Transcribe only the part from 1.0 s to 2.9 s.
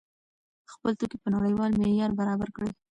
په نړیوال معیار برابر کړئ.